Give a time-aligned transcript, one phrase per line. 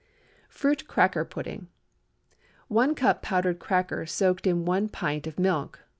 [0.49, 1.67] FRUIT CRACKER PUDDING.
[2.69, 5.81] 1 cup powdered cracker soaked in one pint of milk.